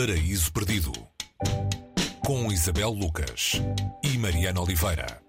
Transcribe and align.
Paraíso 0.00 0.50
Perdido 0.50 0.92
com 2.24 2.50
Isabel 2.50 2.88
Lucas 2.88 3.60
e 4.02 4.16
Mariana 4.16 4.62
Oliveira. 4.62 5.20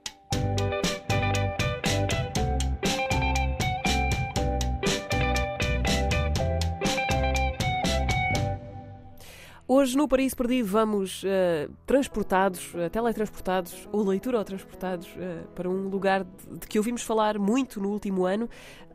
Hoje 9.67 9.97
no 9.97 10.07
Paraíso 10.07 10.37
Perdido 10.37 10.69
vamos 10.69 11.21
uh, 11.23 11.69
transportados, 11.85 12.73
uh, 12.73 12.89
teletransportados 12.89 13.89
ou 13.91 14.07
leitura 14.07 14.37
ou 14.37 14.45
transportados 14.45 15.07
uh, 15.07 15.49
para 15.53 15.69
um 15.69 15.89
lugar 15.89 16.23
de, 16.23 16.59
de, 16.59 16.67
que 16.67 16.77
ouvimos 16.77 17.01
falar 17.01 17.37
muito 17.37 17.81
no 17.81 17.89
último 17.89 18.23
ano, 18.23 18.49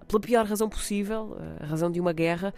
pela 0.08 0.20
pior 0.20 0.46
razão 0.46 0.70
possível, 0.70 1.36
a 1.60 1.66
razão 1.66 1.90
de 1.90 2.00
uma 2.00 2.14
guerra. 2.14 2.54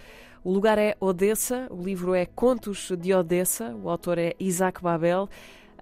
O 0.49 0.51
lugar 0.51 0.79
é 0.79 0.97
Odessa, 0.99 1.69
o 1.71 1.83
livro 1.83 2.15
é 2.15 2.25
Contos 2.25 2.91
de 2.99 3.13
Odessa, 3.13 3.77
o 3.77 3.91
autor 3.91 4.17
é 4.17 4.35
Isaac 4.41 4.83
Babel. 4.83 5.29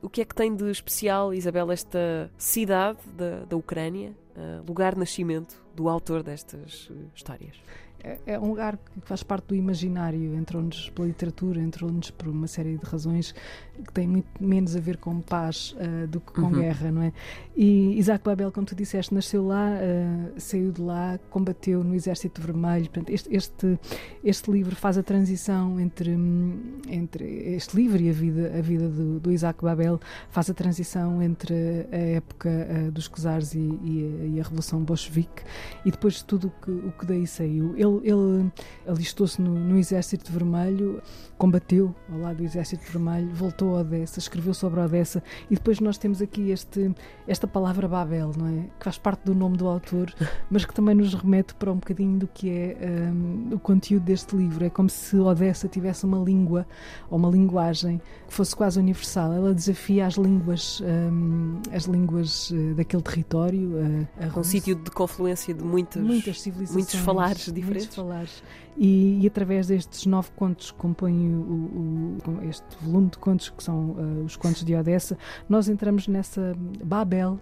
O 0.02 0.10
que 0.10 0.20
é 0.20 0.24
que 0.24 0.34
tem 0.34 0.52
de 0.56 0.68
especial, 0.68 1.32
Isabel, 1.32 1.70
esta 1.70 2.28
cidade 2.36 2.98
da, 3.14 3.44
da 3.44 3.56
Ucrânia, 3.56 4.12
lugar 4.66 4.94
de 4.94 4.98
nascimento 4.98 5.64
do 5.72 5.88
autor 5.88 6.20
destas 6.24 6.90
histórias? 7.14 7.54
É, 8.06 8.34
é 8.34 8.38
um 8.38 8.50
lugar 8.50 8.76
que 8.76 9.00
faz 9.00 9.24
parte 9.24 9.48
do 9.48 9.54
imaginário, 9.56 10.36
entrou-nos 10.36 10.88
pela 10.90 11.08
literatura, 11.08 11.60
entrou-nos 11.60 12.08
por 12.12 12.28
uma 12.28 12.46
série 12.46 12.78
de 12.78 12.86
razões 12.86 13.34
que 13.84 13.92
têm 13.92 14.06
muito 14.06 14.28
menos 14.40 14.76
a 14.76 14.80
ver 14.80 14.96
com 14.96 15.20
paz 15.20 15.74
uh, 15.76 16.06
do 16.06 16.20
que 16.20 16.32
com 16.32 16.42
uhum. 16.42 16.52
guerra, 16.52 16.92
não 16.92 17.02
é? 17.02 17.12
E 17.56 17.98
Isaac 17.98 18.24
Babel, 18.24 18.52
como 18.52 18.66
tu 18.66 18.74
disseste, 18.74 19.12
nasceu 19.12 19.46
lá, 19.46 19.70
uh, 19.72 20.40
saiu 20.40 20.70
de 20.70 20.80
lá, 20.80 21.18
combateu 21.30 21.82
no 21.82 21.94
Exército 21.94 22.40
Vermelho. 22.40 22.84
Portanto, 22.84 23.10
este, 23.10 23.34
este, 23.34 23.78
este 24.22 24.50
livro 24.50 24.76
faz 24.76 24.96
a 24.96 25.02
transição 25.02 25.78
entre, 25.80 26.16
entre 26.88 27.24
este 27.56 27.76
livro 27.76 28.00
e 28.00 28.08
a 28.08 28.12
vida, 28.12 28.52
a 28.56 28.62
vida 28.62 28.88
do, 28.88 29.18
do 29.18 29.32
Isaac 29.32 29.62
Babel, 29.62 30.00
faz 30.30 30.48
a 30.48 30.54
transição 30.54 31.20
entre 31.20 31.54
a 31.90 31.96
época 31.96 32.48
uh, 32.48 32.90
dos 32.92 33.08
Czares 33.08 33.54
e, 33.54 33.58
e, 33.58 34.34
e, 34.34 34.40
a 34.40 34.44
Revolução 34.44 34.80
Bolchevique 34.80 35.42
e 35.84 35.90
depois 35.90 36.22
tudo 36.22 36.48
o 36.48 36.64
que, 36.64 36.70
o 36.70 36.92
que 36.92 37.04
daí 37.06 37.26
saiu. 37.26 37.74
Ele 37.76 37.95
ele, 38.02 38.40
ele 38.40 38.52
alistou-se 38.86 39.40
no, 39.40 39.54
no, 39.54 39.78
Exército 39.78 40.30
Vermelho, 40.32 41.02
combateu 41.38 41.94
ao 42.10 42.18
lado 42.18 42.36
do 42.36 42.44
Exército 42.44 42.84
Vermelho, 42.90 43.28
voltou 43.34 43.76
a 43.76 43.80
Odessa, 43.80 44.18
escreveu 44.18 44.54
sobre 44.54 44.80
Odessa 44.80 45.22
e 45.50 45.54
depois 45.54 45.80
nós 45.80 45.98
temos 45.98 46.22
aqui 46.22 46.50
este, 46.50 46.94
esta 47.26 47.46
palavra 47.46 47.86
Babel, 47.88 48.32
não 48.36 48.46
é? 48.48 48.64
Que 48.78 48.84
faz 48.84 48.98
parte 48.98 49.24
do 49.24 49.34
nome 49.34 49.56
do 49.56 49.66
autor, 49.68 50.12
mas 50.50 50.64
que 50.64 50.74
também 50.74 50.94
nos 50.94 51.14
remete 51.14 51.54
para 51.54 51.70
um 51.70 51.76
bocadinho 51.76 52.18
do 52.18 52.26
que 52.26 52.50
é 52.50 52.76
um, 53.12 53.54
o 53.54 53.58
conteúdo 53.58 54.04
deste 54.04 54.36
livro. 54.36 54.64
É 54.64 54.70
como 54.70 54.88
se 54.88 55.16
Odessa 55.16 55.68
tivesse 55.68 56.04
uma 56.04 56.18
língua 56.18 56.66
ou 57.10 57.18
uma 57.18 57.28
linguagem 57.28 58.00
que 58.26 58.34
fosse 58.34 58.54
quase 58.54 58.78
universal. 58.78 59.32
Ela 59.32 59.54
desafia 59.54 60.06
as 60.06 60.14
línguas, 60.14 60.80
um, 60.80 61.60
as 61.72 61.84
línguas 61.84 62.50
uh, 62.50 62.74
daquele 62.74 63.02
território. 63.02 63.70
Uh, 63.70 64.38
um 64.38 64.44
sítio 64.44 64.74
de 64.74 64.90
confluência 64.90 65.54
de 65.54 65.62
muitas, 65.62 66.02
muitas 66.02 66.40
civilizações, 66.40 66.84
muitos 66.84 67.00
falares 67.00 67.52
diferentes 67.52 67.75
muitos 67.78 67.96
falares. 67.96 68.42
E, 68.76 69.22
e, 69.22 69.26
através 69.26 69.68
destes 69.68 70.04
nove 70.04 70.28
contos 70.36 70.70
que 70.70 70.76
compõem 70.76 71.34
o, 71.34 72.18
o, 72.26 72.44
este 72.46 72.64
volume 72.82 73.08
de 73.08 73.16
contos 73.16 73.48
que 73.48 73.62
são 73.62 73.92
uh, 73.92 74.24
os 74.24 74.36
contos 74.36 74.64
de 74.64 74.74
Odessa, 74.74 75.16
nós 75.48 75.66
entramos 75.68 76.06
nessa 76.06 76.54
Babel 76.84 77.40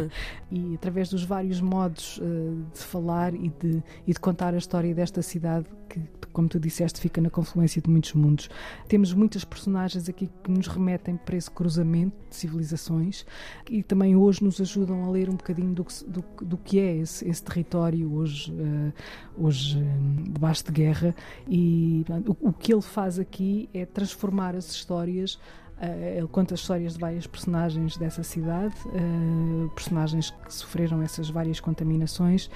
e 0.52 0.74
através 0.74 1.08
dos 1.08 1.24
vários 1.24 1.60
modos 1.62 2.18
uh, 2.18 2.66
de 2.72 2.80
falar 2.80 3.34
e 3.34 3.48
de, 3.48 3.82
e 4.06 4.12
de 4.12 4.20
contar 4.20 4.52
a 4.52 4.58
história 4.58 4.94
desta 4.94 5.22
cidade 5.22 5.66
que, 5.88 6.02
como 6.32 6.48
tu 6.48 6.60
disseste, 6.60 7.00
fica 7.00 7.20
na 7.20 7.30
confluência 7.30 7.80
de 7.80 7.88
muitos 7.88 8.12
mundos. 8.12 8.50
Temos 8.86 9.14
muitas 9.14 9.44
personagens 9.44 10.08
aqui 10.08 10.28
que 10.42 10.50
nos 10.50 10.66
remetem 10.66 11.16
para 11.16 11.36
esse 11.36 11.50
cruzamento 11.50 12.16
de 12.28 12.36
civilizações 12.36 13.24
e 13.70 13.82
também 13.82 14.16
hoje 14.16 14.42
nos 14.44 14.60
ajudam 14.60 15.04
a 15.04 15.10
ler 15.10 15.30
um 15.30 15.36
bocadinho 15.36 15.72
do, 15.72 15.86
do, 16.06 16.24
do 16.44 16.58
que 16.58 16.78
é 16.78 16.96
esse, 16.96 17.26
esse 17.26 17.42
território 17.42 18.12
hoje, 18.12 18.52
uh, 18.52 18.92
hoje 19.38 19.73
um, 19.74 20.24
debaixo 20.32 20.64
de 20.64 20.72
guerra 20.72 21.14
e 21.48 22.04
o, 22.26 22.48
o 22.48 22.52
que 22.52 22.72
ele 22.72 22.82
faz 22.82 23.18
aqui 23.18 23.68
é 23.72 23.84
transformar 23.84 24.54
as 24.54 24.70
histórias 24.70 25.38
Uh, 25.74 26.18
ele 26.18 26.28
conta 26.28 26.54
as 26.54 26.60
histórias 26.60 26.94
de 26.94 27.00
várias 27.00 27.26
personagens 27.26 27.96
dessa 27.96 28.22
cidade, 28.22 28.74
uh, 28.86 29.68
personagens 29.70 30.30
que 30.30 30.54
sofreram 30.54 31.02
essas 31.02 31.28
várias 31.28 31.58
contaminações, 31.58 32.48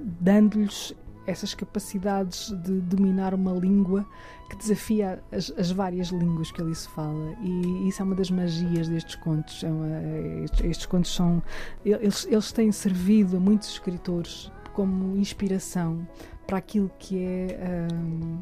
dando-lhes 0.00 0.94
essas 1.26 1.54
capacidades 1.54 2.50
de 2.62 2.80
dominar 2.80 3.34
uma 3.34 3.52
língua 3.52 4.06
que 4.48 4.56
desafia 4.56 5.22
as, 5.32 5.52
as, 5.58 5.70
várias 5.70 6.08
línguas 6.08 6.52
que 6.52 6.62
ali 6.62 6.74
se 6.74 6.88
fala. 6.88 7.36
E 7.42 7.88
isso 7.88 8.00
é 8.00 8.04
uma 8.04 8.14
das 8.14 8.30
magias 8.30 8.88
destes 8.88 9.16
contos 9.16 9.62
é 9.64 9.68
uma, 9.68 10.42
estes, 10.44 10.64
estes, 10.64 10.86
contos 10.86 11.12
são 11.12 11.42
eles, 11.84 12.26
eles 12.30 12.52
têm 12.52 12.70
servido 12.70 13.36
a 13.36 13.40
muitos 13.40 13.70
escritores 13.70 14.50
como 14.72 15.16
inspiração 15.16 16.06
para 16.46 16.58
aquilo 16.58 16.90
que 16.98 17.18
é 17.24 17.88
um, 17.92 18.38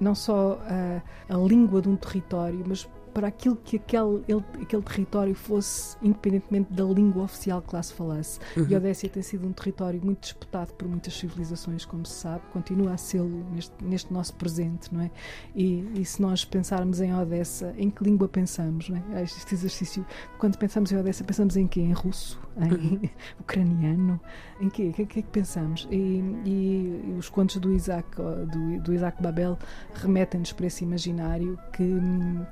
não 0.00 0.14
só 0.14 0.58
a, 0.62 1.34
a 1.34 1.36
língua 1.36 1.80
de 1.80 1.88
um 1.88 1.96
território, 1.96 2.64
mas 2.66 2.88
para 3.18 3.26
aquilo 3.26 3.56
que 3.56 3.74
aquele, 3.74 4.22
ele, 4.28 4.44
aquele 4.62 4.82
território 4.82 5.34
fosse, 5.34 5.96
independentemente 6.00 6.72
da 6.72 6.84
língua 6.84 7.24
oficial 7.24 7.60
que 7.60 7.74
lá 7.74 7.82
se 7.82 7.92
falasse. 7.92 8.38
Uhum. 8.56 8.66
E 8.68 8.76
Odécia 8.76 9.08
tem 9.08 9.24
sido 9.24 9.44
um 9.44 9.52
território 9.52 10.00
muito 10.00 10.20
disputado 10.20 10.72
por 10.74 10.86
muitas 10.86 11.14
civilizações, 11.14 11.84
como 11.84 12.06
se 12.06 12.12
sabe, 12.12 12.42
continua 12.52 12.92
a 12.92 12.96
ser 12.96 13.20
neste, 13.20 13.74
neste 13.82 14.12
nosso 14.12 14.34
presente, 14.36 14.94
não 14.94 15.00
é? 15.00 15.10
E, 15.52 15.84
e, 15.96 16.04
se 16.04 16.22
nós 16.22 16.44
pensarmos 16.44 17.00
em 17.00 17.12
Odessa, 17.12 17.74
em 17.76 17.90
que 17.90 18.04
língua 18.04 18.28
pensamos, 18.28 18.88
não 18.88 19.02
é? 19.16 19.24
Este 19.24 19.52
exercício, 19.52 20.06
quando 20.38 20.56
pensamos 20.56 20.92
em 20.92 20.96
Odessa, 20.96 21.24
pensamos 21.24 21.56
em 21.56 21.66
quê? 21.66 21.80
Em 21.80 21.92
russo? 21.92 22.40
Em 22.56 22.72
uhum. 22.72 23.00
ucraniano? 23.40 24.20
Em 24.60 24.68
quê? 24.68 24.90
O 24.90 24.92
que, 24.92 25.06
que 25.06 25.18
é 25.18 25.22
que 25.22 25.28
pensamos? 25.28 25.88
E, 25.90 26.22
e, 26.44 27.14
os 27.18 27.28
contos 27.28 27.56
do 27.56 27.72
Isaac, 27.72 28.08
do, 28.16 28.80
do 28.80 28.94
Isaac 28.94 29.20
Babel 29.20 29.58
remetem-nos 29.94 30.52
para 30.52 30.66
esse 30.66 30.84
imaginário 30.84 31.58
que, 31.72 31.84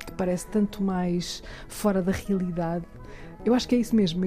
que 0.04 0.12
parece 0.12 0.48
tanto 0.56 0.82
mais 0.82 1.42
fora 1.68 2.00
da 2.00 2.12
realidade. 2.12 2.86
Eu 3.44 3.52
acho 3.52 3.68
que 3.68 3.74
é 3.74 3.78
isso 3.78 3.94
mesmo. 3.94 4.24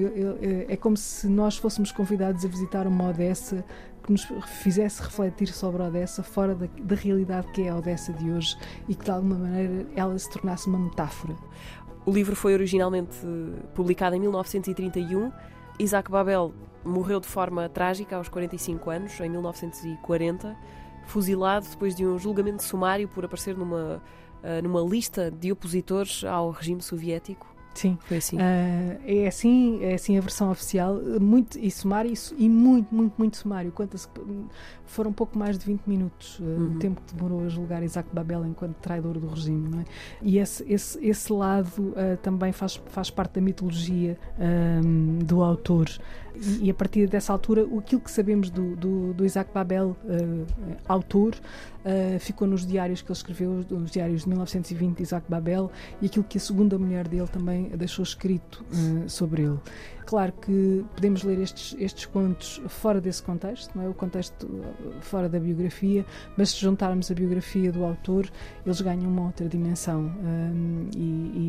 é 0.68 0.76
como 0.76 0.96
se 0.96 1.26
nós 1.28 1.56
fôssemos 1.56 1.90
convidados 1.90 2.44
a 2.44 2.48
visitar 2.48 2.86
uma 2.86 3.10
Odessa 3.10 3.64
que 4.04 4.12
nos 4.12 4.22
fizesse 4.62 5.02
refletir 5.02 5.48
sobre 5.48 5.82
a 5.82 5.86
Odessa 5.86 6.22
fora 6.22 6.54
da, 6.54 6.66
da 6.80 6.94
realidade 6.94 7.48
que 7.48 7.62
é 7.62 7.70
a 7.70 7.76
Odessa 7.76 8.12
de 8.12 8.30
hoje 8.30 8.56
e 8.88 8.94
que 8.94 9.04
de 9.04 9.10
alguma 9.10 9.34
maneira 9.34 9.86
ela 9.96 10.16
se 10.16 10.30
tornasse 10.30 10.68
uma 10.68 10.78
metáfora. 10.78 11.34
O 12.06 12.12
livro 12.12 12.36
foi 12.36 12.54
originalmente 12.54 13.18
publicado 13.74 14.14
em 14.14 14.20
1931. 14.20 15.32
Isaac 15.80 16.10
Babel 16.10 16.54
morreu 16.84 17.18
de 17.18 17.26
forma 17.26 17.68
trágica 17.68 18.16
aos 18.16 18.28
45 18.28 18.88
anos, 18.88 19.20
em 19.20 19.28
1940, 19.28 20.56
fuzilado 21.10 21.66
depois 21.68 21.94
de 21.94 22.06
um 22.06 22.18
julgamento 22.18 22.62
sumário 22.62 23.08
por 23.08 23.24
aparecer 23.24 23.56
numa 23.56 24.00
uh, 24.42 24.62
numa 24.62 24.80
lista 24.80 25.30
de 25.30 25.52
opositores 25.52 26.24
ao 26.24 26.50
regime 26.50 26.80
soviético? 26.80 27.49
Sim, 27.74 27.96
foi 28.02 28.16
assim. 28.16 28.36
Uh, 28.36 29.00
é 29.04 29.26
assim, 29.26 29.82
é 29.82 29.94
assim 29.94 30.18
a 30.18 30.20
versão 30.20 30.50
oficial, 30.50 31.00
muito 31.20 31.58
e 31.58 31.70
sumário 31.70 32.12
e, 32.36 32.48
muito, 32.48 32.94
muito, 32.94 33.14
muito 33.16 33.36
sumário. 33.36 33.70
Quantas 33.72 34.08
foram 34.84 35.12
pouco 35.12 35.38
mais 35.38 35.56
de 35.56 35.64
20 35.66 35.86
minutos, 35.86 36.40
uh, 36.40 36.42
uhum. 36.42 36.72
o 36.74 36.78
tempo 36.78 37.00
que 37.00 37.14
demorou 37.14 37.44
a 37.44 37.48
julgar 37.48 37.82
Isaac 37.82 38.08
Babel 38.12 38.44
enquanto 38.44 38.74
traidor 38.76 39.18
do 39.18 39.28
regime, 39.28 39.68
não 39.68 39.80
é? 39.80 39.84
E 40.20 40.38
esse, 40.38 40.64
esse, 40.70 41.06
esse 41.06 41.32
lado 41.32 41.68
uh, 41.78 42.16
também 42.22 42.52
faz, 42.52 42.80
faz 42.86 43.08
parte 43.08 43.34
da 43.34 43.40
mitologia 43.40 44.18
um, 44.84 45.18
do 45.18 45.42
autor. 45.42 45.88
E, 46.34 46.66
e, 46.66 46.70
a 46.70 46.74
partir 46.74 47.06
dessa 47.06 47.32
altura, 47.32 47.62
aquilo 47.78 48.00
que 48.00 48.10
sabemos 48.10 48.50
do, 48.50 48.74
do, 48.74 49.14
do 49.14 49.24
Isaac 49.24 49.52
Babel, 49.52 49.96
autor, 50.88 51.34
ficou 52.18 52.46
nos 52.46 52.66
diários 52.66 53.02
que 53.02 53.10
ele 53.10 53.16
escreveu, 53.16 53.64
os 53.70 53.90
diários 53.90 54.22
de 54.22 54.28
1920 54.28 54.96
de 54.96 55.02
Isaac 55.02 55.26
Babel, 55.28 55.70
e 56.00 56.06
aquilo 56.06 56.24
que 56.24 56.38
a 56.38 56.40
segunda 56.40 56.78
mulher 56.78 57.08
dele 57.08 57.28
também 57.28 57.68
deixou 57.70 58.02
escrito 58.02 58.64
uh, 58.72 59.08
sobre 59.08 59.42
ele. 59.42 59.58
Claro 60.10 60.32
que 60.32 60.84
podemos 60.96 61.22
ler 61.22 61.38
estes, 61.38 61.76
estes 61.78 62.04
contos 62.04 62.60
fora 62.66 63.00
desse 63.00 63.22
contexto, 63.22 63.70
não 63.76 63.84
é? 63.84 63.88
O 63.88 63.94
contexto 63.94 64.44
eh, 64.44 65.00
fora 65.02 65.28
da 65.28 65.38
biografia, 65.38 66.04
mas 66.36 66.50
se 66.50 66.60
juntarmos 66.60 67.12
a 67.12 67.14
biografia 67.14 67.70
do 67.70 67.84
autor, 67.84 68.28
eles 68.66 68.80
ganham 68.80 69.08
uma 69.08 69.26
outra 69.26 69.48
dimensão. 69.48 70.12
E, 70.96 71.39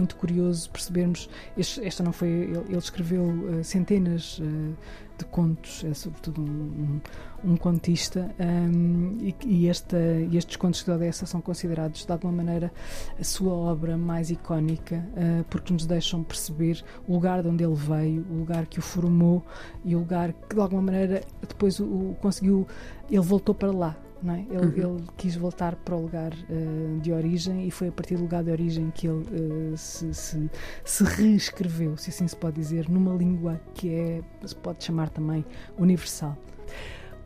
muito 0.00 0.16
curioso 0.16 0.70
percebermos. 0.70 1.28
Este, 1.56 1.84
esta 1.84 2.02
não 2.02 2.12
foi. 2.12 2.28
Ele, 2.28 2.64
ele 2.68 2.78
escreveu 2.78 3.24
uh, 3.24 3.64
centenas. 3.64 4.38
Uh, 4.38 4.74
de 5.20 5.24
contos, 5.26 5.84
é 5.84 5.92
sobretudo 5.92 6.40
um, 6.40 7.00
um, 7.44 7.52
um 7.52 7.56
contista, 7.56 8.34
um, 8.40 9.18
e, 9.20 9.34
e, 9.44 9.68
esta, 9.68 9.98
e 9.98 10.36
estes 10.36 10.56
contos 10.56 10.82
de 10.82 10.90
Odessa 10.90 11.26
são 11.26 11.40
considerados 11.40 12.04
de 12.04 12.12
alguma 12.12 12.32
maneira 12.32 12.72
a 13.18 13.24
sua 13.24 13.52
obra 13.52 13.96
mais 13.96 14.30
icónica, 14.30 15.06
uh, 15.12 15.44
porque 15.44 15.72
nos 15.72 15.86
deixam 15.86 16.22
perceber 16.22 16.82
o 17.06 17.12
lugar 17.12 17.42
de 17.42 17.48
onde 17.48 17.62
ele 17.62 17.74
veio, 17.74 18.26
o 18.30 18.38
lugar 18.38 18.66
que 18.66 18.78
o 18.78 18.82
formou 18.82 19.44
e 19.84 19.94
o 19.94 19.98
lugar 19.98 20.32
que 20.32 20.54
de 20.54 20.60
alguma 20.60 20.82
maneira 20.82 21.22
depois 21.46 21.78
o, 21.80 21.84
o 21.84 22.16
conseguiu, 22.20 22.66
ele 23.10 23.20
voltou 23.20 23.54
para 23.54 23.70
lá 23.70 23.96
é? 24.28 24.44
Ele, 24.50 24.82
uhum. 24.82 24.96
ele 24.96 25.04
quis 25.16 25.34
voltar 25.34 25.74
para 25.76 25.94
o 25.94 26.02
lugar 26.02 26.32
uh, 26.32 27.00
de 27.00 27.12
origem 27.12 27.66
e 27.66 27.70
foi 27.70 27.88
a 27.88 27.92
partir 27.92 28.16
do 28.16 28.22
lugar 28.22 28.44
de 28.44 28.50
origem 28.50 28.90
que 28.90 29.06
ele 29.06 29.24
uh, 29.24 29.76
se, 29.76 30.12
se, 30.12 30.50
se, 30.84 31.04
reescreveu, 31.04 31.96
se 31.96 32.10
assim 32.10 32.28
se 32.28 32.36
pode 32.36 32.56
dizer, 32.56 32.88
numa 32.88 33.14
língua 33.14 33.60
que 33.74 33.94
é, 33.94 34.22
se 34.44 34.54
pode 34.54 34.84
chamar 34.84 35.08
também 35.08 35.44
universal. 35.78 36.36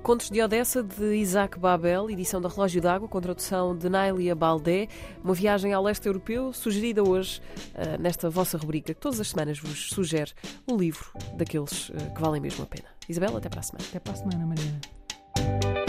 Contos 0.02 0.28
de 0.28 0.40
Odessa 0.42 0.82
de 0.82 1.14
Isaac 1.16 1.58
Babel, 1.58 2.10
edição 2.10 2.38
da 2.38 2.48
Relógio 2.48 2.80
d'Água, 2.80 3.08
com 3.08 3.20
tradução 3.22 3.74
de 3.74 3.88
Nailia 3.88 4.34
Baldé. 4.34 4.86
Uma 5.24 5.32
viagem 5.32 5.72
ao 5.72 5.82
leste 5.82 6.06
europeu, 6.06 6.52
sugerida 6.52 7.02
hoje 7.02 7.40
uh, 7.74 8.00
nesta 8.00 8.28
vossa 8.28 8.58
rubrica, 8.58 8.92
que 8.92 9.00
todas 9.00 9.18
as 9.18 9.30
semanas 9.30 9.58
vos 9.58 9.88
sugere 9.88 10.30
um 10.68 10.76
livro 10.76 11.06
daqueles 11.36 11.90
que 12.14 12.20
valem 12.20 12.40
mesmo 12.40 12.62
a 12.62 12.66
pena. 12.66 12.88
Isabel, 13.08 13.36
até 13.36 13.48
para 13.48 13.60
a 13.60 13.62
semana. 13.62 13.84
Até 13.88 13.98
para 13.98 14.12
a 14.12 14.16
semana, 14.16 14.46
Mariana. 14.46 15.83